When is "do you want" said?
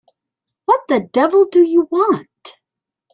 1.45-2.55